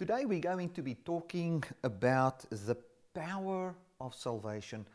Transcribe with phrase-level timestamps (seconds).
[0.00, 2.74] Today we're going to be talking about the
[3.12, 4.86] power of salvation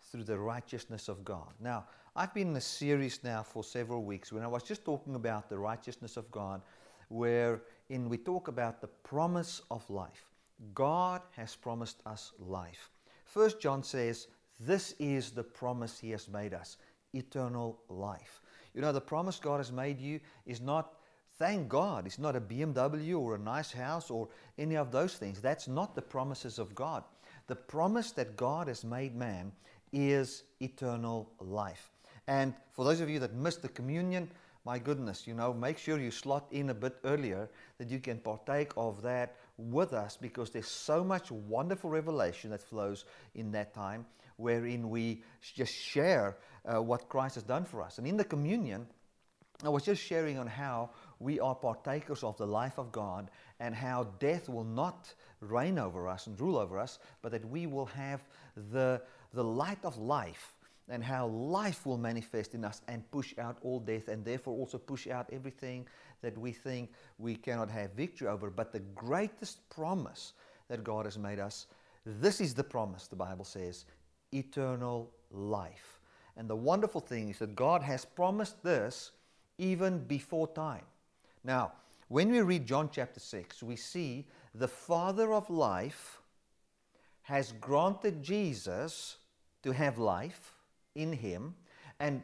[0.00, 1.52] through the righteousness of God.
[1.60, 1.84] Now,
[2.16, 5.50] I've been in a series now for several weeks when I was just talking about
[5.50, 6.62] the righteousness of God,
[7.10, 10.24] wherein we talk about the promise of life.
[10.72, 12.88] God has promised us life.
[13.26, 14.28] First John says,
[14.58, 16.78] This is the promise He has made us
[17.12, 18.40] eternal life.
[18.72, 20.94] You know, the promise God has made you is not
[21.38, 25.40] Thank God it's not a BMW or a nice house or any of those things.
[25.40, 27.02] That's not the promises of God.
[27.48, 29.52] The promise that God has made man
[29.92, 31.90] is eternal life.
[32.26, 34.30] And for those of you that missed the communion,
[34.64, 38.18] my goodness, you know, make sure you slot in a bit earlier that you can
[38.18, 43.04] partake of that with us because there's so much wonderful revelation that flows
[43.34, 44.06] in that time
[44.36, 45.22] wherein we
[45.54, 47.98] just share uh, what Christ has done for us.
[47.98, 48.86] And in the communion,
[49.62, 50.90] I was just sharing on how
[51.24, 56.06] we are partakers of the life of God and how death will not reign over
[56.06, 58.20] us and rule over us, but that we will have
[58.70, 59.00] the,
[59.32, 60.52] the light of life
[60.90, 64.76] and how life will manifest in us and push out all death and therefore also
[64.76, 65.86] push out everything
[66.20, 68.50] that we think we cannot have victory over.
[68.50, 70.34] But the greatest promise
[70.68, 71.68] that God has made us,
[72.04, 73.86] this is the promise, the Bible says
[74.30, 76.00] eternal life.
[76.36, 79.12] And the wonderful thing is that God has promised this
[79.56, 80.84] even before time.
[81.44, 81.72] Now,
[82.08, 86.20] when we read John chapter 6, we see the Father of life
[87.22, 89.16] has granted Jesus
[89.62, 90.54] to have life
[90.94, 91.54] in him,
[92.00, 92.22] and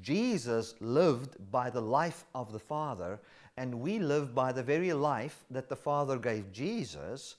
[0.00, 3.20] Jesus lived by the life of the Father,
[3.56, 7.36] and we live by the very life that the Father gave Jesus,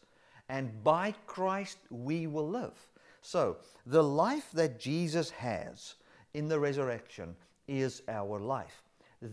[0.49, 2.77] and by Christ we will live.
[3.21, 5.95] So, the life that Jesus has
[6.33, 7.35] in the resurrection
[7.67, 8.83] is our life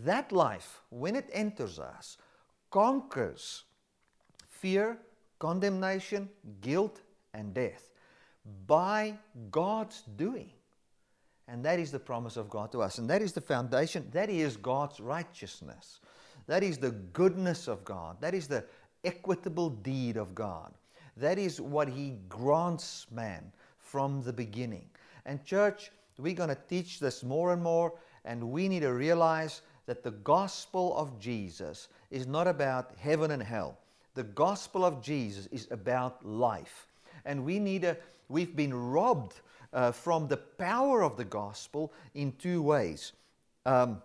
[0.05, 2.17] that life, when it enters us,
[2.71, 3.65] conquers
[4.48, 4.98] fear,
[5.39, 6.29] condemnation,
[6.61, 7.01] guilt,
[7.35, 7.91] and death
[8.67, 9.19] by
[9.51, 10.51] God's doing.
[11.48, 12.98] And that is the promise of God to us.
[12.98, 14.08] And that is the foundation.
[14.13, 16.01] That is God's righteousness.
[16.47, 18.20] That is the goodness of God.
[18.20, 18.64] That is the
[19.05, 20.73] equitable deed of God.
[21.17, 24.89] That is what He grants man from the beginning.
[25.27, 27.95] And, church, we're going to teach this more and more,
[28.25, 33.43] and we need to realize that the gospel of Jesus is not about heaven and
[33.43, 33.79] hell.
[34.15, 36.87] The gospel of Jesus is about life.
[37.25, 37.97] And we need a,
[38.29, 39.41] we've been robbed
[39.73, 43.13] uh, from the power of the gospel in two ways.
[43.65, 44.03] Um,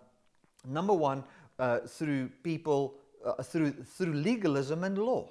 [0.66, 1.24] number one,
[1.58, 5.28] uh, through people, uh, through, through legalism and law,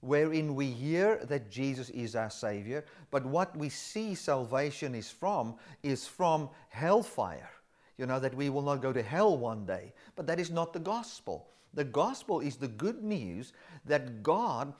[0.00, 5.54] wherein we hear that Jesus is our Savior, but what we see salvation is from
[5.82, 7.50] is from hellfire
[8.00, 9.92] you know, that we will not go to hell one day.
[10.16, 11.46] But that is not the gospel.
[11.74, 13.52] The gospel is the good news
[13.84, 14.72] that God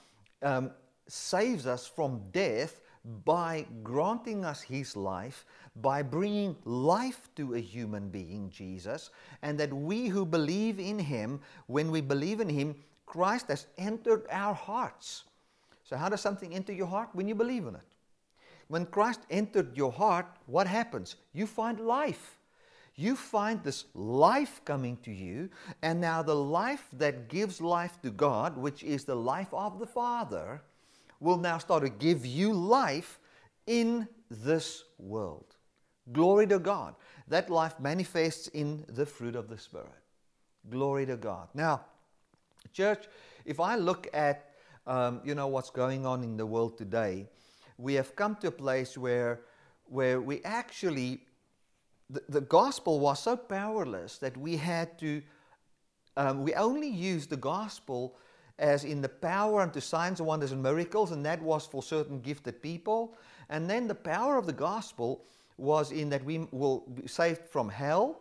[0.43, 0.71] um,
[1.07, 2.81] saves us from death
[3.25, 5.45] by granting us His life,
[5.77, 9.11] by bringing life to a human being, Jesus,
[9.43, 14.27] and that we who believe in Him, when we believe in Him, Christ has entered
[14.31, 15.25] our hearts.
[15.85, 17.11] So, how does something enter your heart?
[17.13, 17.81] When you believe in it.
[18.69, 21.17] When Christ entered your heart, what happens?
[21.33, 22.37] You find life
[23.01, 25.49] you find this life coming to you,
[25.83, 29.87] and now the life that gives life to God, which is the life of the
[29.87, 30.63] Father,
[31.19, 33.19] will now start to give you life
[33.67, 35.57] in this world.
[36.13, 36.95] Glory to God.
[37.29, 40.03] That life manifests in the fruit of the Spirit.
[40.69, 41.49] Glory to God.
[41.55, 41.83] Now,
[42.73, 43.07] church,
[43.45, 44.51] if I look at
[44.87, 47.29] um, you know what's going on in the world today,
[47.79, 49.41] we have come to a place where
[49.85, 51.21] where we actually
[52.11, 55.23] the, the gospel was so powerless that we had to,
[56.17, 58.17] um, we only used the gospel
[58.59, 62.21] as in the power unto signs and wonders and miracles, and that was for certain
[62.21, 63.15] gifted people.
[63.49, 65.25] And then the power of the gospel
[65.57, 68.21] was in that we will be saved from hell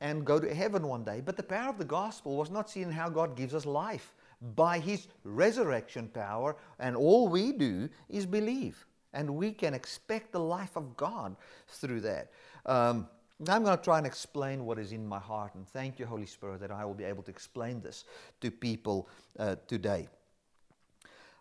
[0.00, 1.20] and go to heaven one day.
[1.20, 4.14] But the power of the gospel was not seen in how God gives us life
[4.54, 8.86] by his resurrection power, and all we do is believe.
[9.12, 11.36] And we can expect the life of God
[11.66, 12.30] through that.
[12.64, 13.08] Um,
[13.40, 16.04] now I'm going to try and explain what is in my heart, and thank you,
[16.04, 18.04] Holy Spirit, that I will be able to explain this
[18.42, 19.08] to people
[19.38, 20.08] uh, today.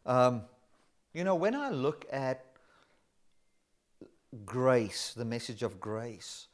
[0.06, 0.44] Um,
[1.14, 2.46] you know, when I look at
[4.46, 6.48] grace, the message of grace,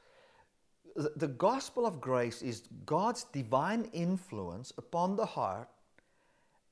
[0.95, 5.69] the, the gospel of grace is God's divine influence upon the heart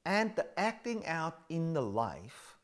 [0.06, 2.58] and the acting out in the life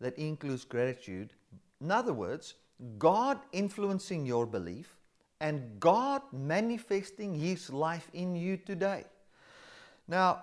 [0.00, 1.32] that includes gratitude.
[1.80, 2.54] In other words,
[2.98, 4.95] God influencing your belief
[5.40, 9.04] and God manifesting His life in you today.
[10.08, 10.42] Now,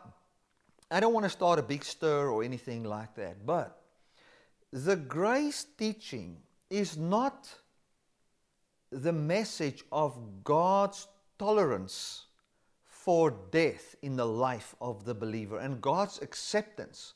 [0.92, 3.81] I don't want to start a big stir or anything like that, but
[4.72, 6.38] the grace teaching
[6.69, 7.50] is not
[8.92, 11.07] the message of God's
[11.40, 12.25] tolerance
[12.84, 17.13] for death in the life of the believer and God's acceptance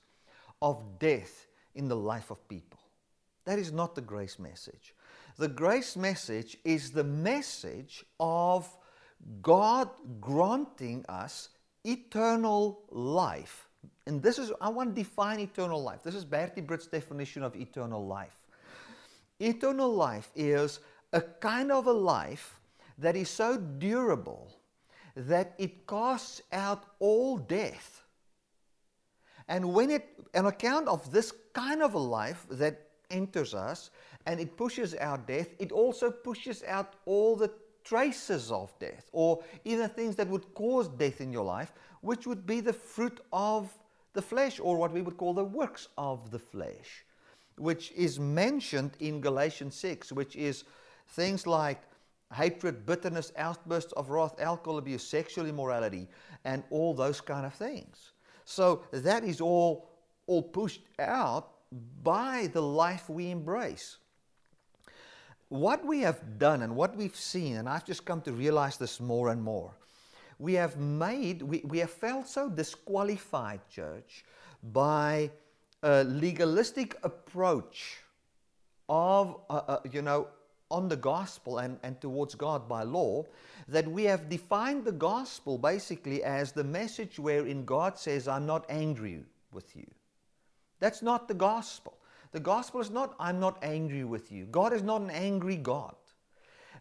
[0.62, 2.80] of death in the life of people.
[3.46, 4.94] That is not the grace message.
[5.38, 8.68] The grace message is the message of
[9.42, 9.90] God
[10.20, 11.50] granting us
[11.84, 13.68] eternal life.
[14.08, 16.02] And this is, I want to define eternal life.
[16.04, 18.48] This is Bertie Britt's definition of eternal life.
[19.40, 20.80] Eternal life is
[21.14, 22.60] a kind of a life
[22.98, 24.50] that is so durable
[25.16, 28.04] that it casts out all death.
[29.48, 33.92] And when it, on account of this kind of a life that enters us
[34.26, 37.52] and it pushes out death, it also pushes out all the
[37.84, 41.72] traces of death or even things that would cause death in your life,
[42.02, 43.72] which would be the fruit of
[44.14, 47.06] the flesh or what we would call the works of the flesh,
[47.58, 50.66] which is mentioned in Galatians 6, which is
[51.10, 51.82] things like
[52.34, 56.08] hatred, bitterness, outbursts of wrath, alcohol abuse, sexual immorality,
[56.44, 58.12] and all those kind of things.
[58.44, 59.90] So that is all,
[60.26, 61.52] all pushed out
[62.04, 63.98] by the life we embrace.
[65.50, 69.00] What we have done and what we've seen, and I've just come to realize this
[69.00, 69.72] more and more,
[70.40, 74.26] we have made, we, we have felt so disqualified, church,
[74.72, 75.32] by
[75.84, 77.98] a legalistic approach
[78.90, 80.28] of, uh, uh, you know,
[80.70, 83.24] on the gospel and, and towards God by law,
[83.68, 88.66] that we have defined the gospel basically as the message wherein God says, I'm not
[88.70, 89.24] angry
[89.54, 89.88] with you.
[90.80, 91.98] That's not the gospel.
[92.32, 94.46] The gospel is not, I'm not angry with you.
[94.46, 95.96] God is not an angry God.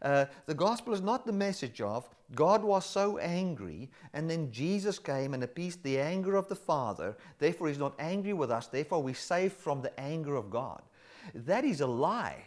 [0.02, 4.98] Uh, the gospel is not the message of God was so angry and then Jesus
[4.98, 7.16] came and appeased the anger of the Father.
[7.38, 8.66] Therefore, He's not angry with us.
[8.66, 10.82] Therefore, we're saved from the anger of God.
[11.34, 12.42] That is a lie.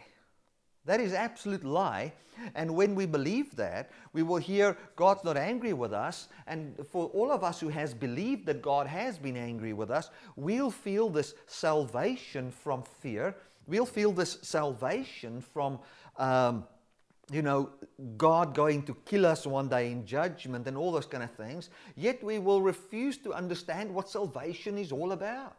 [0.90, 2.12] That is absolute lie.
[2.56, 6.26] And when we believe that, we will hear God's not angry with us.
[6.48, 10.10] And for all of us who has believed that God has been angry with us,
[10.34, 13.36] we'll feel this salvation from fear.
[13.68, 15.78] We'll feel this salvation from,
[16.16, 16.64] um,
[17.30, 17.70] you know,
[18.16, 21.70] God going to kill us one day in judgment and all those kind of things.
[21.94, 25.56] Yet we will refuse to understand what salvation is all about.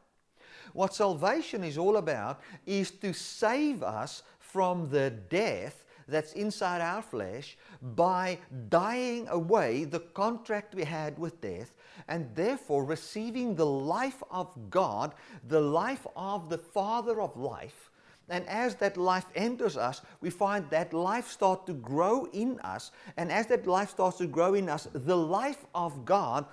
[0.73, 7.01] What salvation is all about is to save us from the death that's inside our
[7.01, 7.57] flesh
[7.95, 8.37] by
[8.69, 11.73] dying away the contract we had with death
[12.07, 15.15] and therefore receiving the life of God,
[15.47, 17.89] the life of the Father of life.
[18.29, 22.91] And as that life enters us, we find that life starts to grow in us.
[23.17, 26.45] And as that life starts to grow in us, the life of God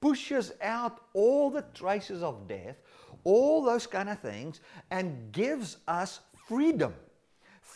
[0.00, 2.76] pushes out all the traces of death,
[3.24, 4.60] all those kind of things,
[4.90, 6.94] and gives us freedom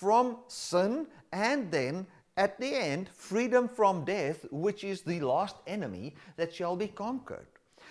[0.01, 2.07] from sin and then
[2.37, 7.47] at the end, freedom from death, which is the last enemy that shall be conquered.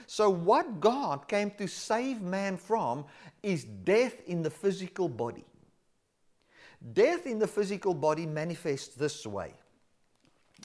[0.08, 3.06] So, what God came to save man from
[3.44, 5.46] is death in the physical body.
[6.94, 9.54] Death in the physical body manifests this way.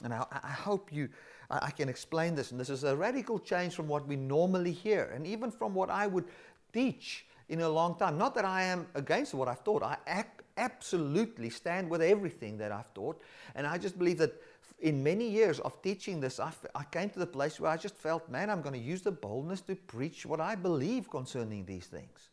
[0.03, 1.09] And I, I hope you,
[1.51, 2.51] I, can explain this.
[2.51, 5.91] And this is a radical change from what we normally hear, and even from what
[5.91, 6.25] I would
[6.73, 8.17] teach in a long time.
[8.17, 12.71] Not that I am against what I've taught, I act absolutely stand with everything that
[12.71, 13.21] I've taught.
[13.55, 14.41] And I just believe that
[14.79, 17.95] in many years of teaching this, I, I came to the place where I just
[17.95, 21.87] felt, man, I'm going to use the boldness to preach what I believe concerning these
[21.87, 22.29] things.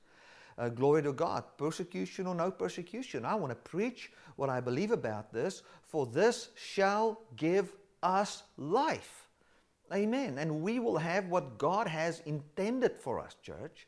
[0.59, 3.25] Uh, glory to God, persecution or no persecution.
[3.25, 9.29] I want to preach what I believe about this, for this shall give us life.
[9.93, 10.39] Amen.
[10.39, 13.87] And we will have what God has intended for us, church.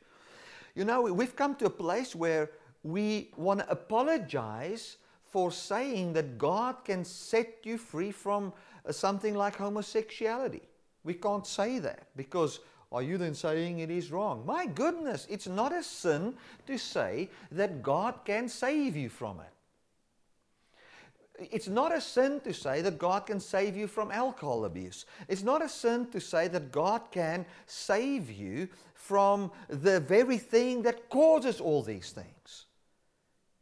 [0.75, 2.51] You know, we've come to a place where
[2.85, 8.53] we want to apologize for saying that God can set you free from
[8.85, 10.61] uh, something like homosexuality.
[11.03, 12.59] We can't say that because
[12.91, 14.45] are you then saying it is wrong?
[14.45, 16.35] My goodness, it's not a sin
[16.67, 21.47] to say that God can save you from it.
[21.51, 25.05] It's not a sin to say that God can save you from alcohol abuse.
[25.27, 30.83] It's not a sin to say that God can save you from the very thing
[30.83, 32.64] that causes all these things.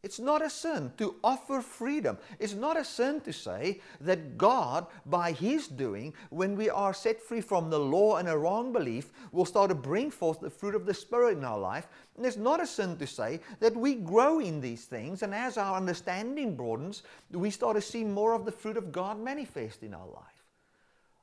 [0.04, 2.18] It's not a sin to offer freedom.
[2.38, 7.22] It's not a sin to say that God, by His doing, when we are set
[7.22, 10.76] free from the law and a wrong belief, will start to bring forth the fruit
[10.76, 11.88] of the Spirit in our life.
[12.18, 15.58] And it's not a sin to say that we grow in these things, and as
[15.58, 19.94] our understanding broadens, we start to see more of the fruit of God manifest in
[19.94, 20.44] our life.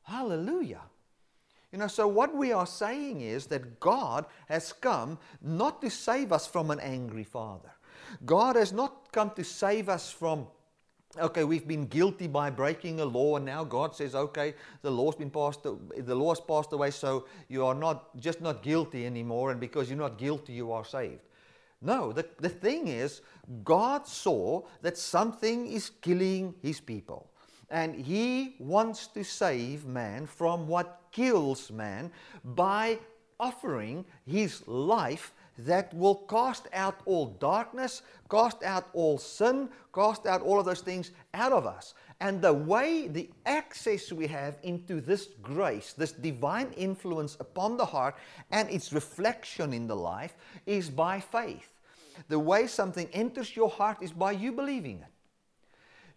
[0.05, 0.81] Hallelujah.
[1.71, 6.33] You know, so what we are saying is that God has come not to save
[6.33, 7.71] us from an angry Father.
[8.25, 10.47] God has not come to save us from
[11.19, 15.17] okay, we've been guilty by breaking a law, and now God says, okay, the law's
[15.17, 19.51] been passed, the law has passed away, so you are not just not guilty anymore,
[19.51, 21.23] and because you're not guilty, you are saved.
[21.83, 23.23] No, the, the thing is,
[23.65, 27.31] God saw that something is killing his people.
[27.71, 32.11] And he wants to save man from what kills man
[32.45, 32.99] by
[33.39, 35.33] offering his life
[35.65, 40.81] that will cast out all darkness, cast out all sin, cast out all of those
[40.81, 41.95] things out of us.
[42.21, 47.85] And the way, the access we have into this grace, this divine influence upon the
[47.87, 48.17] heart
[48.51, 50.35] and its reflection in the life
[50.67, 51.71] is by faith.
[52.29, 55.20] The way something enters your heart is by you believing it.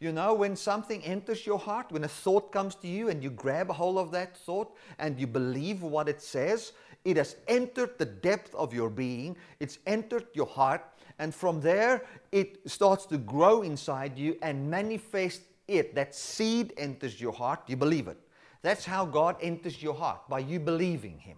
[0.04, 3.30] You know, when something enters your heart, when a thought comes to you and you
[3.30, 6.74] grab a hold of that thought and you believe what it says,
[7.06, 10.84] it has entered the depth of your being, it's entered your heart,
[11.20, 15.96] and from there it starts to grow inside you and manifest it.
[15.96, 18.18] That seed enters your heart, you believe it.
[18.62, 21.38] That's how God enters your heart, by you believing Him.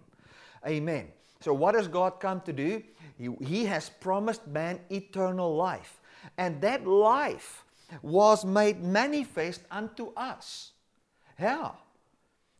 [0.66, 1.06] Amen.
[1.38, 2.82] So, what has God come to do?
[3.16, 6.00] He, he has promised man eternal life.
[6.36, 7.62] And that life
[8.02, 10.72] was made manifest unto us.
[11.38, 11.76] How?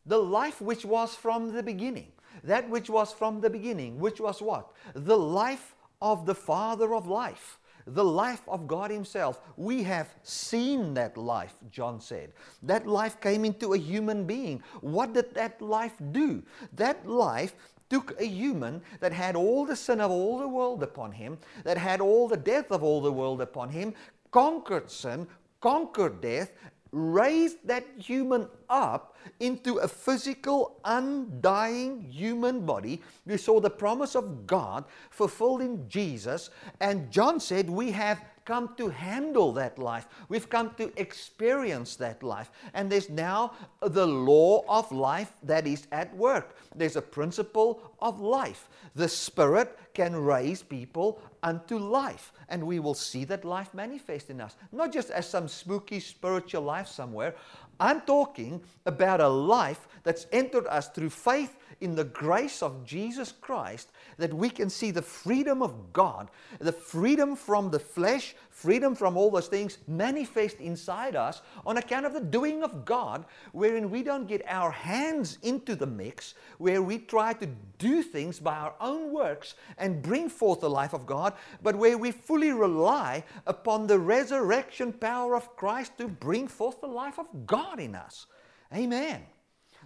[0.05, 2.11] The life which was from the beginning.
[2.43, 4.71] That which was from the beginning, which was what?
[4.93, 9.39] The life of the Father of life, the life of God Himself.
[9.55, 12.33] We have seen that life, John said.
[12.61, 14.61] That life came into a human being.
[14.81, 16.43] What did that life do?
[16.73, 17.55] That life
[17.89, 21.77] took a human that had all the sin of all the world upon him, that
[21.77, 23.93] had all the death of all the world upon him,
[24.31, 25.27] conquered sin,
[25.61, 26.51] conquered death,
[26.91, 33.01] raised that human up into a physical, undying human body.
[33.25, 36.49] We saw the promise of God fulfilled in Jesus.
[36.79, 40.07] And John said, We have come to handle that life.
[40.29, 42.49] We've come to experience that life.
[42.73, 43.51] And there's now
[43.81, 46.55] the law of life that is at work.
[46.73, 48.69] There's a principle of life.
[48.95, 52.31] The Spirit can raise people unto life.
[52.47, 54.55] And we will see that life manifest in us.
[54.71, 57.35] Not just as some spooky spiritual life somewhere.
[57.79, 63.31] I'm talking about a life that's entered us through faith in the grace of Jesus
[63.31, 66.29] Christ that we can see the freedom of God,
[66.59, 72.05] the freedom from the flesh, freedom from all those things manifest inside us on account
[72.05, 76.81] of the doing of God, wherein we don't get our hands into the mix, where
[76.81, 81.05] we try to do things by our own works and bring forth the life of
[81.05, 86.81] God, but where we fully rely upon the resurrection power of Christ to bring forth
[86.81, 88.25] the life of God in us.
[88.73, 89.21] Amen.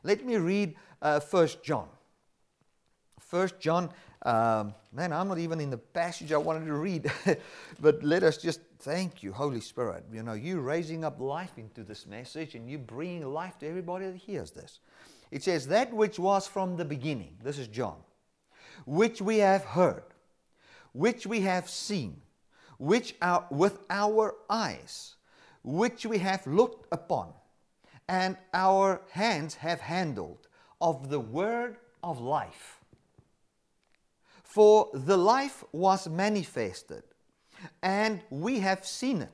[0.04, 1.88] Let me read uh, 1 John.
[3.30, 3.90] 1 John,
[4.24, 7.12] um, man, I'm not even in the passage I wanted to read,
[7.80, 10.04] but let us just thank you, Holy Spirit.
[10.12, 14.06] You know, you raising up life into this message and you bringing life to everybody
[14.06, 14.80] that hears this.
[15.32, 17.98] It says, That which was from the beginning, this is John,
[18.86, 20.04] which we have heard,
[20.92, 22.22] which we have seen,
[22.78, 25.16] which are with our eyes,
[25.64, 27.32] which we have looked upon,
[28.10, 30.48] and our hands have handled
[30.82, 32.80] of the word of life.
[34.44, 37.04] For the life was manifested,
[37.82, 39.32] and we have seen it,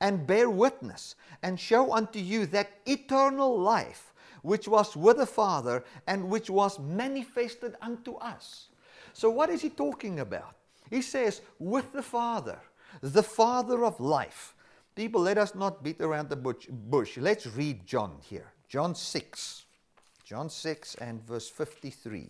[0.00, 5.84] and bear witness, and show unto you that eternal life which was with the Father
[6.06, 8.68] and which was manifested unto us.
[9.12, 10.56] So, what is he talking about?
[10.88, 12.58] He says, with the Father,
[13.00, 14.54] the Father of life.
[14.96, 17.16] People, let us not beat around the bush.
[17.16, 18.52] Let's read John here.
[18.68, 19.64] John 6.
[20.30, 22.28] John 6 and verse 53.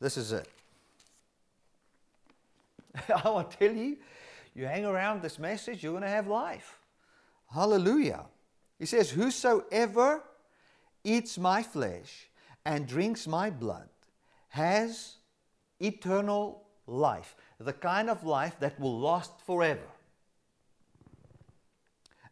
[0.00, 0.48] This is it.
[3.22, 3.98] I want to tell you,
[4.54, 6.78] you hang around this message, you're going to have life.
[7.52, 8.24] Hallelujah.
[8.78, 10.22] He says, Whosoever
[11.04, 12.30] eats my flesh
[12.64, 13.90] and drinks my blood
[14.48, 15.16] has
[15.80, 19.86] eternal life, the kind of life that will last forever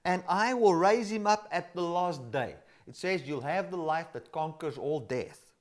[0.07, 2.55] and I will raise him up at the last day.
[2.89, 5.53] It says, You'll have the life that conquers all death.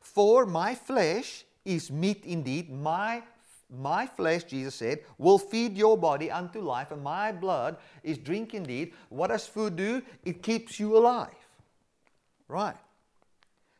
[0.00, 3.22] For my flesh is meat indeed, my
[3.70, 8.54] my flesh, Jesus said, will feed your body unto life, and my blood is drink
[8.54, 8.92] indeed.
[9.08, 10.02] What does food do?
[10.24, 11.34] It keeps you alive.
[12.46, 12.76] Right.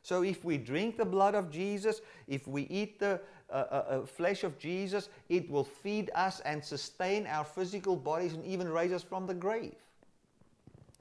[0.02, 4.06] So if we drink the blood of Jesus, if we eat the uh, uh, uh,
[4.06, 8.92] flesh of Jesus, it will feed us and sustain our physical bodies and even raise
[8.92, 9.76] us from the grave.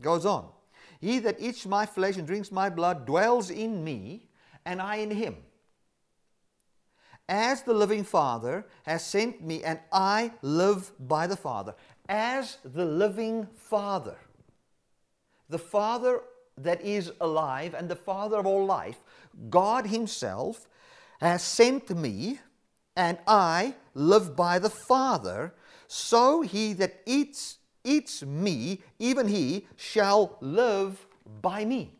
[0.01, 0.49] Goes on.
[1.03, 4.29] He that eats my flesh and drinks my blood dwells in me,
[4.63, 5.35] and I in him.
[7.27, 11.75] As the living Father has sent me, and I live by the Father.
[12.07, 14.15] As the living Father.
[15.49, 16.21] The Father
[16.57, 19.03] that is alive and the Father of all life,
[19.49, 20.69] God Himself,
[21.19, 22.39] has sent me,
[22.95, 25.53] and I live by the Father.
[25.87, 31.05] So he that eats eats me, even he shall live
[31.41, 31.93] by me.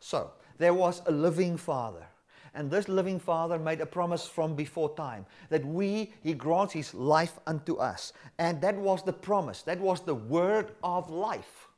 [0.00, 2.06] So there was a living Father.
[2.54, 6.92] And this living Father made a promise from before time that we, He grants His
[6.92, 8.12] life unto us.
[8.38, 11.68] And that was the promise, that was the word of life.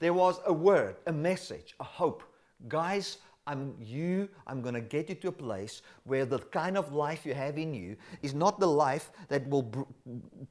[0.00, 2.22] There was a word, a message, a hope.
[2.68, 3.18] Guys,
[3.50, 7.26] I'm you, I'm going to get you to a place where the kind of life
[7.26, 9.68] you have in you is not the life that will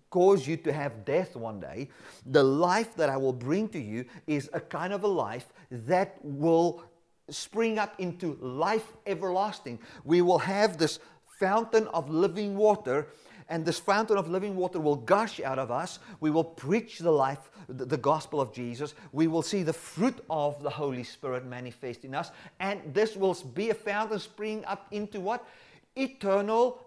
[0.09, 1.87] cause you to have death one day.
[2.25, 6.17] The life that I will bring to you is a kind of a life that
[6.23, 6.83] will
[7.29, 9.79] spring up into life everlasting.
[10.03, 10.99] We will have this
[11.39, 13.07] fountain of living water
[13.49, 15.99] and this fountain of living water will gush out of us.
[16.19, 18.93] We will preach the life, the, gospel of Jesus.
[19.11, 22.31] We will see the fruit of the Holy Spirit manifest in us.
[22.59, 25.45] And this will be a fountain springing up into what?
[25.95, 26.85] Eternal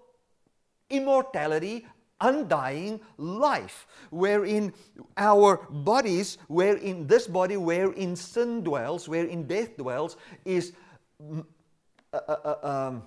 [0.88, 1.87] immortality,
[2.21, 4.73] undying life, wherein
[5.16, 10.73] our bodies, wherein this body, wherein sin dwells, wherein death dwells, is.
[12.14, 13.02] Uh, uh, uh um,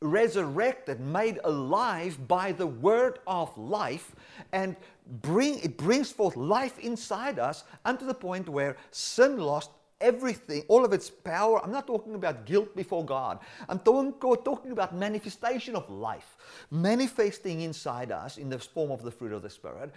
[0.00, 4.14] resurrected, made alive by the word of life,
[4.52, 4.76] and
[5.22, 10.84] bring it brings forth life inside us unto the point where sin lost everything, all
[10.84, 11.62] of its power.
[11.64, 13.40] I'm not talking about guilt before God.
[13.68, 16.36] I'm talking, about manifestation of life,
[16.70, 19.92] manifesting inside us in the form of the fruit of the Spirit,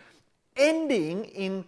[0.55, 1.63] ending in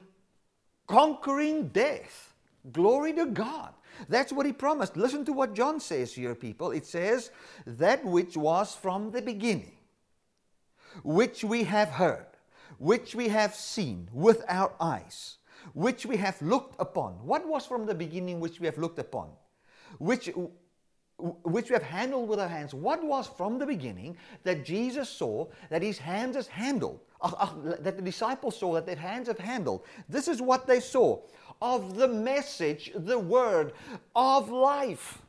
[0.87, 2.33] conquering death.
[2.71, 3.73] Glory to God.
[4.09, 4.97] That's what he promised.
[4.97, 6.71] Listen to what John says here, people.
[6.71, 7.31] It says,
[7.65, 9.73] That which was from the beginning,
[11.03, 12.25] which we have heard,
[12.77, 15.37] which we have seen with our eyes,
[15.73, 17.13] which we have looked upon.
[17.25, 19.29] What was from the beginning which we have looked upon?
[19.99, 20.29] Which
[21.17, 22.73] which we have handled with our hands.
[22.73, 27.49] What was from the beginning that Jesus saw that his hands has handled, uh, uh,
[27.79, 29.83] that the disciples saw that their hands have handled?
[30.09, 31.21] This is what they saw
[31.61, 33.73] of the message, the word
[34.15, 35.19] of life.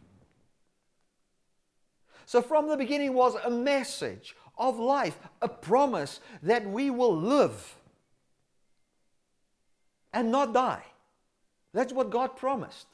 [2.27, 7.77] So, from the beginning was a message of life, a promise that we will live
[10.12, 10.85] and not die.
[11.73, 12.87] That's what God promised.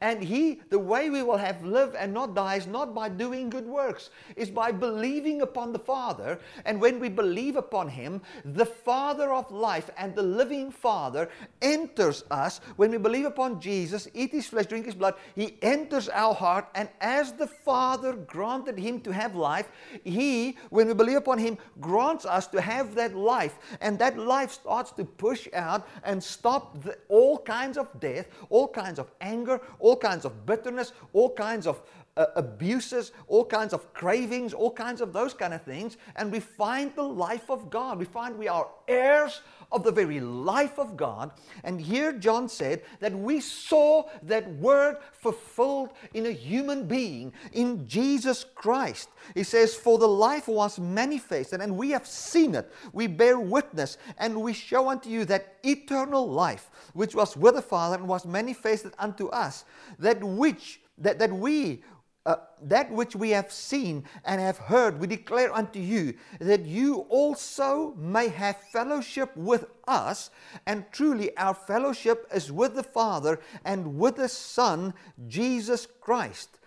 [0.00, 3.50] And He, the way we will have live and not die is not by doing
[3.50, 6.38] good works, is by believing upon the Father.
[6.64, 11.28] And when we believe upon Him, the Father of life and the living Father
[11.62, 12.60] enters us.
[12.76, 16.68] When we believe upon Jesus, eat His flesh, drink His blood, He enters our heart.
[16.74, 19.70] And as the Father granted Him to have life,
[20.04, 23.58] He, when we believe upon Him, grants us to have that life.
[23.80, 28.68] And that life starts to push out and stop the, all kinds of death, all
[28.68, 31.82] kinds of anger, all kinds of bitterness, all kinds of
[32.20, 35.96] uh, abuses, all kinds of cravings, all kinds of those kind of things.
[36.16, 37.98] And we find the life of God.
[37.98, 39.40] We find we are heirs
[39.72, 41.30] of the very life of God.
[41.64, 47.88] And here John said that we saw that word fulfilled in a human being, in
[47.88, 49.08] Jesus Christ.
[49.34, 52.70] He says, For the life was manifested, and we have seen it.
[52.92, 57.62] We bear witness, and we show unto you that eternal life, which was with the
[57.62, 59.64] Father and was manifested unto us,
[59.98, 61.82] that which that, that we
[62.26, 67.06] uh, that which we have seen and have heard, we declare unto you, that you
[67.08, 70.30] also may have fellowship with us.
[70.66, 74.92] And truly, our fellowship is with the Father and with the Son,
[75.28, 76.58] Jesus Christ.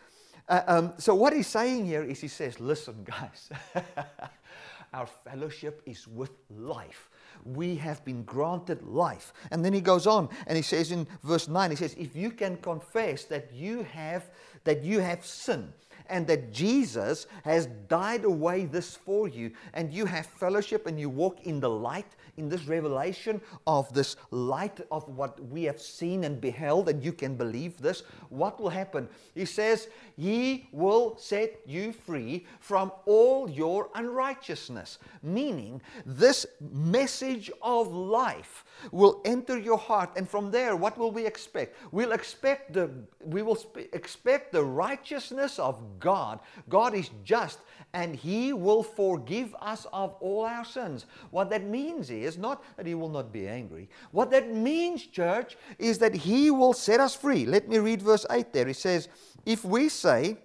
[0.50, 3.50] Uh, um, so, what he's saying here is, he says, Listen, guys,
[4.94, 7.10] our fellowship is with life
[7.44, 9.34] we have been granted life.
[9.52, 12.32] And then he goes on and he says in verse 9, he says, If you
[12.32, 14.30] can confess that you have
[14.64, 15.74] that you have sinned
[16.10, 21.10] and that Jesus has died away this for you, and you have fellowship and you
[21.10, 26.24] walk in the light, in this revelation of this light of what we have seen
[26.24, 29.08] and beheld, and you can believe this, what will happen?
[29.36, 29.88] He says,
[30.18, 35.00] He will set you free from all your unrighteousness.
[35.22, 41.26] Meaning, this message of life will enter your heart, and from there, what will we
[41.26, 41.76] expect?
[41.92, 42.90] We'll expect the
[43.26, 43.58] we will
[43.94, 46.40] expect the righteousness of God.
[46.70, 47.60] God is just
[47.94, 51.06] and He will forgive us of all our sins.
[51.32, 53.90] What that means is not that He will not be angry.
[54.12, 57.46] What that means, church, is that He will set us free.
[57.46, 58.68] Let me read verse 8 there.
[58.68, 59.10] He says,
[59.46, 60.38] If we say,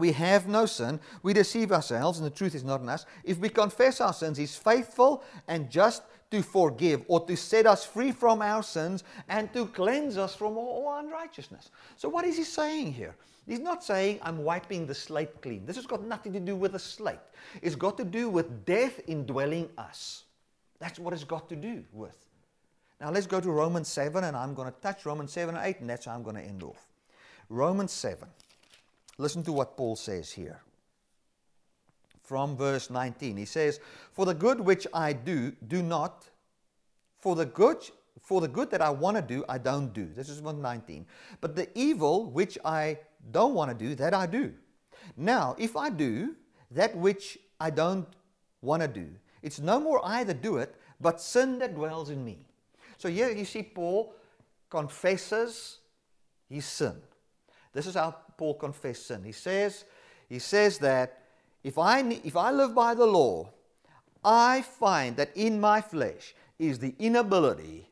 [0.00, 3.06] we have no sin, we deceive ourselves, and the truth is not in us.
[3.22, 7.84] If we confess our sins, He's faithful and just to forgive or to set us
[7.84, 11.70] free from our sins and to cleanse us from all unrighteousness.
[11.96, 13.14] So, what is He saying here?
[13.46, 15.66] He's not saying, I'm wiping the slate clean.
[15.66, 17.18] This has got nothing to do with the slate.
[17.62, 20.24] It's got to do with death indwelling us.
[20.78, 22.14] That's what it's got to do with.
[23.00, 25.80] Now let's go to Romans 7, and I'm going to touch Romans 7 and 8,
[25.80, 26.86] and that's how I'm going to end off.
[27.48, 28.28] Romans 7.
[29.20, 30.62] Listen to what Paul says here.
[32.22, 33.78] From verse 19, he says,
[34.12, 36.24] For the good which I do, do not,
[37.18, 37.76] for the good,
[38.22, 40.08] for the good that I want to do, I don't do.
[40.16, 41.04] This is verse 19.
[41.42, 42.98] But the evil which I
[43.30, 44.54] don't want to do, that I do.
[45.18, 46.34] Now, if I do
[46.70, 48.08] that which I don't
[48.62, 49.08] want to do,
[49.42, 52.38] it's no more I that do it, but sin that dwells in me.
[52.96, 54.14] So here you see Paul
[54.70, 55.80] confesses
[56.48, 56.94] his sin.
[57.72, 59.22] This is how Paul confessed sin.
[59.22, 59.84] He says,
[60.28, 61.22] he says that
[61.62, 63.50] if I, if I live by the law,
[64.24, 67.88] I find that in my flesh is the inability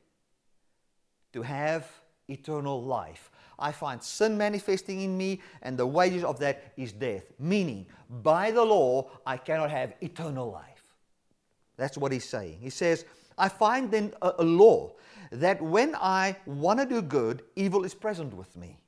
[1.32, 1.88] to have
[2.28, 3.30] eternal life.
[3.58, 7.24] I find sin manifesting in me, and the wages of that is death.
[7.38, 7.86] Meaning,
[8.22, 10.84] by the law, I cannot have eternal life.
[11.76, 12.58] That's what he's saying.
[12.60, 13.04] He says,
[13.36, 14.92] I find then a, a law
[15.32, 18.78] that when I want to do good, evil is present with me.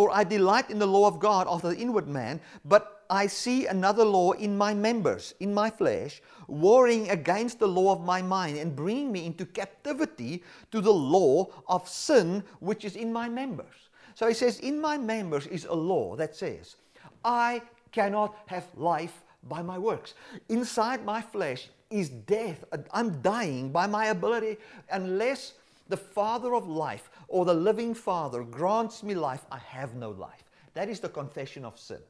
[0.00, 3.66] For I delight in the law of God after the inward man, but I see
[3.66, 8.56] another law in my members, in my flesh, warring against the law of my mind
[8.56, 13.90] and bringing me into captivity to the law of sin which is in my members.
[14.14, 16.76] So he says, In my members is a law that says,
[17.22, 17.60] I
[17.92, 20.14] cannot have life by my works.
[20.48, 22.64] Inside my flesh is death.
[22.90, 24.56] I'm dying by my ability
[24.90, 25.52] unless
[25.90, 30.44] the Father of life or the living Father grants me life, I have no life.
[30.74, 32.00] That is the confession of sin.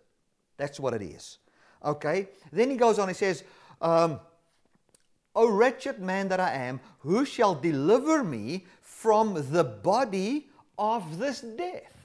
[0.57, 1.39] That's what it is.
[1.85, 2.29] Okay?
[2.51, 3.45] Then he goes on, he says,
[3.83, 4.19] um,
[5.37, 11.43] O wretched man that I am, who shall deliver me from the body of this
[11.43, 11.97] death?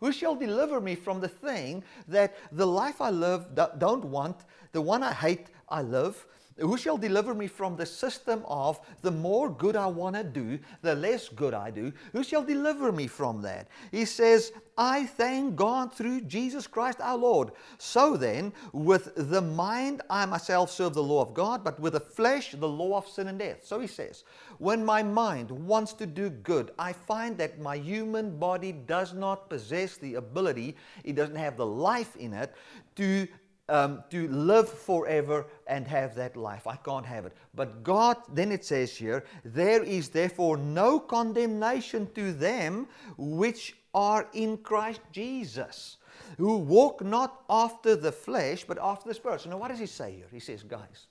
[0.00, 3.46] Who shall deliver me from the thing that the life I live
[3.78, 4.36] don't want,
[4.72, 6.26] the one I hate I live,
[6.58, 10.58] who shall deliver me from the system of the more good I want to do,
[10.82, 11.92] the less good I do?
[12.12, 13.68] Who shall deliver me from that?
[13.90, 17.52] He says, I thank God through Jesus Christ our Lord.
[17.78, 22.00] So then, with the mind I myself serve the law of God, but with the
[22.00, 23.64] flesh the law of sin and death.
[23.64, 24.24] So he says,
[24.58, 29.48] when my mind wants to do good, I find that my human body does not
[29.48, 32.54] possess the ability, it doesn't have the life in it
[32.96, 33.26] to
[33.68, 36.66] um, to live forever and have that life.
[36.66, 37.32] I can't have it.
[37.54, 44.28] But God, then it says here, there is therefore no condemnation to them which are
[44.34, 45.98] in Christ Jesus,
[46.36, 49.40] who walk not after the flesh, but after the Spirit.
[49.40, 50.26] So now, what does he say here?
[50.30, 51.06] He says, guys,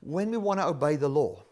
[0.00, 1.42] when we want to obey the law,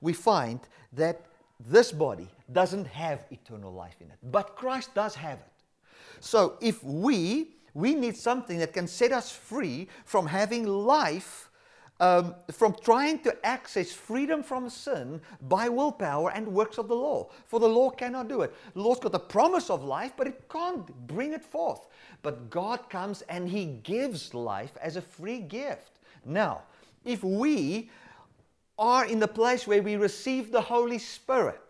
[0.00, 0.60] we find
[0.92, 1.26] that
[1.58, 5.52] this body doesn't have eternal life in it, but Christ does have it.
[6.20, 11.50] So if we we need something that can set us free from having life,
[12.00, 17.30] um, from trying to access freedom from sin by willpower and works of the law.
[17.46, 18.54] For the law cannot do it.
[18.74, 21.86] The law's got the promise of life, but it can't bring it forth.
[22.22, 26.00] But God comes and He gives life as a free gift.
[26.24, 26.62] Now,
[27.04, 27.90] if we
[28.78, 31.60] are in the place where we receive the Holy Spirit,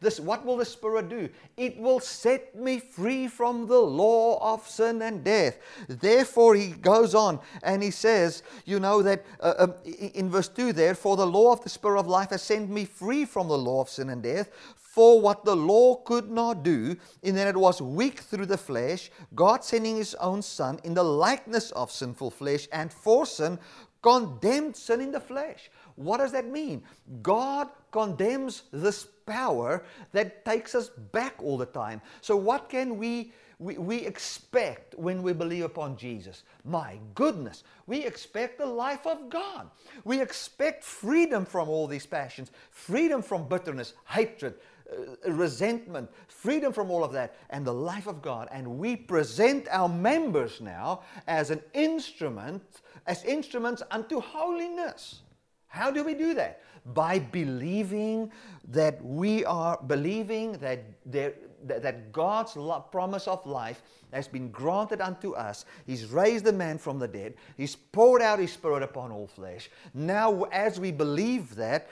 [0.00, 1.28] this, what will the Spirit do?
[1.56, 5.58] It will set me free from the law of sin and death.
[5.88, 9.74] Therefore, he goes on and he says, you know, that uh, um,
[10.14, 12.84] in verse 2 there, for the law of the Spirit of life has sent me
[12.84, 14.50] free from the law of sin and death.
[14.76, 19.10] For what the law could not do, in that it was weak through the flesh,
[19.34, 23.58] God sending his own Son in the likeness of sinful flesh, and for sin,
[24.00, 25.70] condemned sin in the flesh.
[25.96, 26.82] What does that mean?
[27.22, 32.00] God condemns this power that takes us back all the time.
[32.20, 36.44] So, what can we, we, we expect when we believe upon Jesus?
[36.64, 39.70] My goodness, we expect the life of God.
[40.04, 44.54] We expect freedom from all these passions, freedom from bitterness, hatred.
[44.88, 48.48] Uh, resentment, freedom from all of that, and the life of God.
[48.52, 52.62] And we present our members now as an instrument,
[53.04, 55.22] as instruments unto holiness.
[55.76, 56.62] How do we do that?
[56.94, 58.32] By believing
[58.68, 61.34] that we are believing that there
[61.66, 62.56] that, God's
[62.90, 65.64] promise of life has been granted unto us.
[65.86, 67.34] He's raised the man from the dead.
[67.56, 69.68] He's poured out his spirit upon all flesh.
[69.94, 71.88] Now, as we believe that,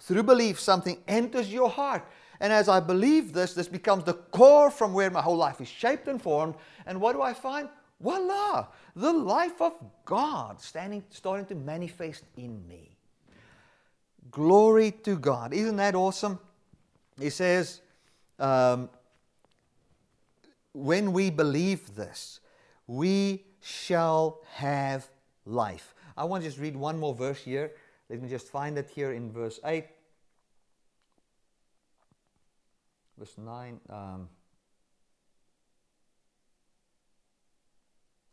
[0.00, 2.04] through belief, something enters your heart.
[2.40, 5.68] And as I believe this, this becomes the core from where my whole life is
[5.68, 6.54] shaped and formed.
[6.86, 7.68] And what do I find?
[8.00, 8.68] Voila!
[8.94, 9.74] The life of
[10.04, 12.97] God standing, starting to manifest in me.
[14.30, 15.52] Glory to God.
[15.52, 16.38] Isn't that awesome?
[17.18, 17.80] He says,
[18.38, 18.90] um,
[20.72, 22.40] when we believe this,
[22.86, 25.08] we shall have
[25.44, 25.94] life.
[26.16, 27.72] I want to just read one more verse here.
[28.08, 29.84] Let me just find it here in verse 8.
[33.18, 33.80] Verse 9.
[33.90, 34.28] Um,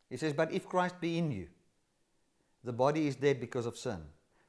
[0.09, 1.47] he says, But if Christ be in you,
[2.63, 4.01] the body is dead because of sin,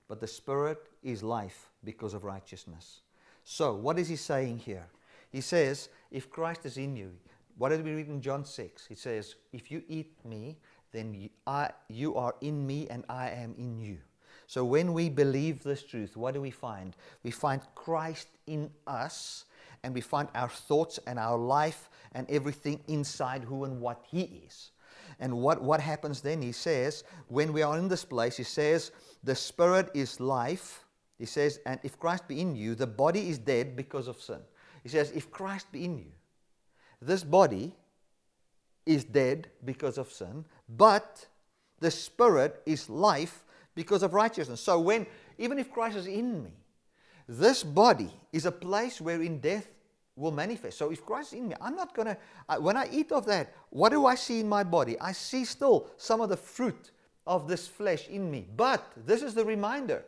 [0.08, 3.00] but the spirit is life because of righteousness.
[3.44, 4.86] So, what is he saying here?
[5.30, 7.12] He says, if Christ is in you,
[7.58, 8.86] what did we read in John 6?
[8.86, 10.58] He says, if you eat me,
[10.92, 13.98] then I, you are in me and I am in you.
[14.46, 16.96] So when we believe this truth, what do we find?
[17.22, 19.44] We find Christ in us
[19.82, 24.42] and we find our thoughts and our life and everything inside who and what He
[24.46, 24.70] is.
[25.18, 26.42] And what, what happens then?
[26.42, 28.92] He says, when we are in this place, He says,
[29.26, 30.84] the Spirit is life.
[31.18, 34.38] He says, and if Christ be in you, the body is dead because of sin.
[34.82, 36.12] He says, if Christ be in you,
[37.02, 37.74] this body
[38.86, 41.26] is dead because of sin, but
[41.80, 44.60] the Spirit is life because of righteousness.
[44.60, 45.06] So when,
[45.38, 46.52] even if Christ is in me,
[47.28, 49.66] this body is a place wherein death
[50.14, 50.78] will manifest.
[50.78, 52.16] So if Christ is in me, I'm not going to,
[52.60, 54.96] when I eat of that, what do I see in my body?
[55.00, 56.92] I see still some of the fruit
[57.26, 58.46] of this flesh in me.
[58.56, 60.04] But this is the reminder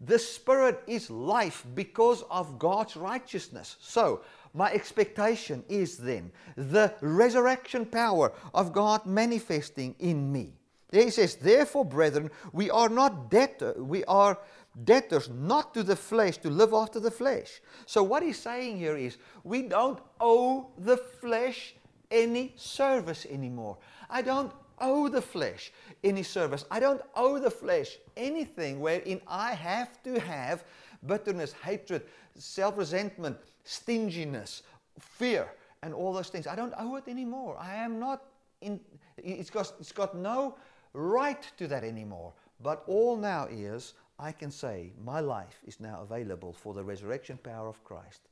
[0.00, 3.76] the Spirit is life because of God's righteousness.
[3.80, 4.20] So,
[4.54, 10.52] my expectation is then the resurrection power of God manifesting in me.
[10.90, 14.38] He says, Therefore, brethren, we are not debtor, we are
[14.84, 17.60] debtors not to the flesh to live after the flesh.
[17.84, 21.74] So, what he's saying here is, we don't owe the flesh
[22.10, 23.76] any service anymore.
[24.08, 25.72] I don't owe the flesh
[26.04, 26.64] any service.
[26.70, 30.64] I don't owe the flesh anything wherein I have to have
[31.06, 32.02] bitterness, hatred,
[32.36, 34.62] self resentment, stinginess,
[34.98, 35.48] fear,
[35.82, 36.46] and all those things.
[36.46, 37.56] I don't owe it anymore.
[37.58, 38.24] I am not
[38.60, 38.80] in,
[39.16, 40.56] it's got, it's got no
[40.92, 42.32] right to that anymore.
[42.60, 47.38] But all now is I can say my life is now available for the resurrection
[47.38, 48.22] power of Christ.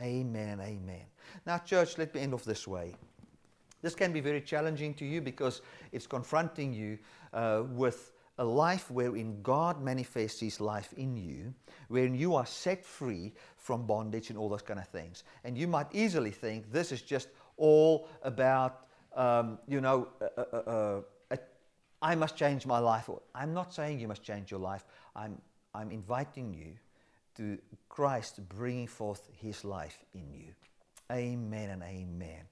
[0.00, 1.04] Amen, amen.
[1.44, 2.94] Now, church, let me end off this way.
[3.82, 5.62] This can be very challenging to you because
[5.92, 6.98] it's confronting you
[7.32, 11.52] uh, with a life wherein God manifests His life in you,
[11.88, 15.24] wherein you are set free from bondage and all those kind of things.
[15.44, 18.86] And you might easily think this is just all about,
[19.16, 21.00] um, you know, uh, uh, uh,
[22.00, 23.10] I must change my life.
[23.34, 24.84] I'm not saying you must change your life.
[25.16, 25.40] I'm,
[25.74, 26.74] I'm inviting you
[27.36, 30.52] to Christ bringing forth His life in you.
[31.10, 32.44] Amen and amen.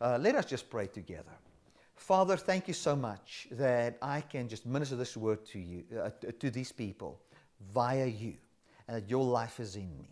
[0.00, 1.32] Uh, let us just pray together.
[1.96, 6.10] Father, thank you so much that I can just minister this word to you, uh,
[6.38, 7.20] to these people
[7.72, 8.34] via you,
[8.88, 10.08] and that your life is in me.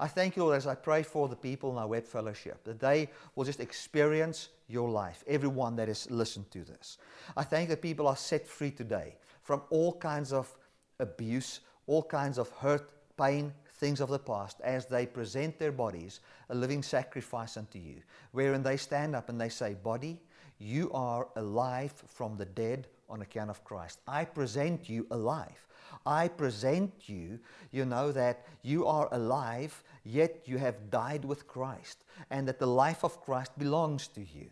[0.00, 2.80] I thank you, Lord, as I pray for the people in our web fellowship, that
[2.80, 6.98] they will just experience your life, everyone that has listened to this.
[7.36, 10.52] I thank that people are set free today from all kinds of
[10.98, 16.20] abuse, all kinds of hurt, pain, things of the past as they present their bodies
[16.50, 17.96] a living sacrifice unto you,
[18.30, 20.20] wherein they stand up and they say, Body,
[20.60, 23.98] you are alive from the dead on account of Christ.
[24.06, 25.66] I present you alive.
[26.06, 27.40] I present you,
[27.72, 32.66] you know, that you are alive, yet you have died with Christ, and that the
[32.84, 34.46] life of Christ belongs to you.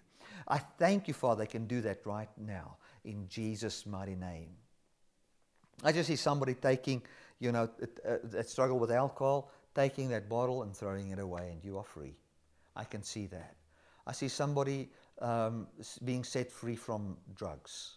[0.49, 4.51] I thank you, Father, I can do that right now in Jesus' mighty name.
[5.85, 7.03] I just see somebody taking,
[7.41, 7.69] you know,
[8.25, 12.15] that struggle with alcohol, taking that bottle and throwing it away, and you are free.
[12.77, 13.57] I can see that.
[14.07, 15.67] I see somebody um,
[16.05, 17.97] being set free from drugs,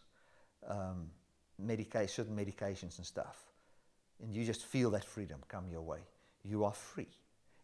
[0.68, 1.10] um,
[1.62, 3.38] medications and stuff.
[4.22, 6.00] And you just feel that freedom come your way.
[6.44, 7.10] You are free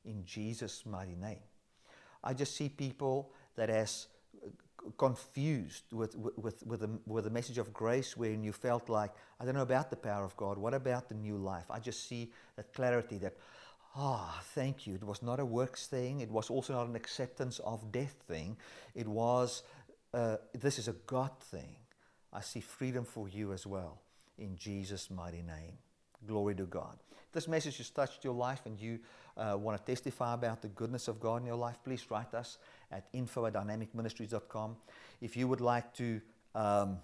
[0.06, 1.44] in Jesus' mighty name.
[2.24, 4.08] I just see people that has
[4.98, 9.46] confused with, with, with, the, with the message of grace when you felt like, I
[9.46, 10.58] don't know about the power of God.
[10.58, 11.66] What about the new life?
[11.70, 13.36] I just see that clarity that,
[13.96, 14.96] ah, oh, thank you.
[14.96, 16.22] It was not a works thing.
[16.22, 18.58] It was also not an acceptance of death thing.
[18.96, 19.64] It was,
[20.14, 21.76] uh, this is a God thing.
[22.32, 24.02] I see freedom for you as well
[24.38, 25.78] in Jesus' mighty name.
[26.28, 26.98] Glory to God.
[27.32, 29.00] This message has touched your life and you
[29.38, 32.58] uh, want to testify about the goodness of God in your life, please write us
[32.92, 34.76] at info at dynamicministries.com.
[35.22, 36.22] If you would like to
[36.56, 36.98] um,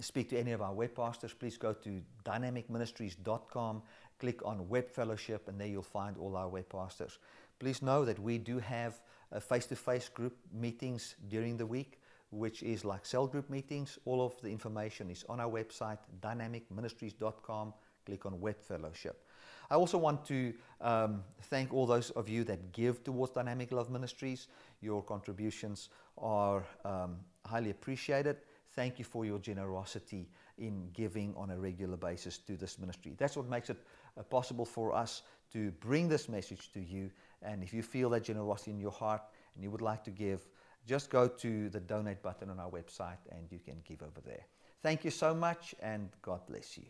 [0.00, 3.82] speak to any of our web pastors, please go to dynamicministries.com,
[4.18, 7.18] click on Web Fellowship, and there you'll find all our web pastors.
[7.58, 9.00] Please know that we do have
[9.40, 13.98] face to face group meetings during the week, which is like cell group meetings.
[14.04, 17.74] All of the information is on our website, dynamicministries.com.
[18.06, 19.24] Click on Web Fellowship.
[19.70, 23.90] I also want to um, thank all those of you that give towards Dynamic Love
[23.90, 24.48] Ministries.
[24.80, 28.36] Your contributions are um, highly appreciated.
[28.72, 33.14] Thank you for your generosity in giving on a regular basis to this ministry.
[33.16, 33.78] That's what makes it
[34.18, 35.22] uh, possible for us
[35.52, 37.10] to bring this message to you.
[37.42, 39.22] And if you feel that generosity in your heart
[39.54, 40.46] and you would like to give,
[40.86, 44.44] just go to the donate button on our website and you can give over there.
[44.82, 46.84] Thank you so much and God bless you.